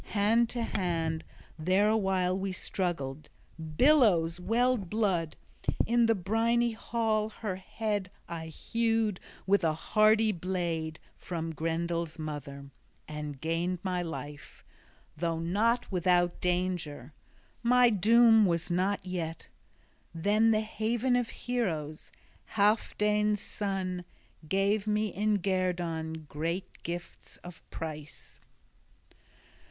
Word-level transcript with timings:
Hand 0.15 0.49
to 0.49 0.63
hand 0.63 1.23
there 1.59 1.87
a 1.87 1.95
while 1.95 2.35
we 2.35 2.51
struggled; 2.51 3.29
billows 3.77 4.39
welled 4.39 4.89
blood; 4.89 5.37
in 5.85 6.07
the 6.07 6.15
briny 6.15 6.71
hall 6.71 7.29
her 7.29 7.57
head 7.57 8.09
I 8.27 8.47
hewed 8.47 9.19
with 9.45 9.63
a 9.63 9.75
hardy 9.75 10.31
blade 10.31 10.97
from 11.17 11.53
Grendel's 11.53 12.17
mother, 12.17 12.71
and 13.07 13.39
gained 13.39 13.77
my 13.83 14.01
life, 14.01 14.63
though 15.17 15.37
not 15.37 15.91
without 15.91 16.41
danger. 16.41 17.13
My 17.61 17.91
doom 17.91 18.47
was 18.47 18.71
not 18.71 19.05
yet. 19.05 19.49
Then 20.15 20.49
the 20.49 20.61
haven 20.61 21.15
of 21.15 21.29
heroes, 21.29 22.11
Healfdene's 22.55 23.39
son, 23.39 24.05
gave 24.49 24.87
me 24.87 25.09
in 25.13 25.37
guerdon 25.43 26.25
great 26.27 26.81
gifts 26.81 27.37
of 27.43 27.61
price. 27.69 28.39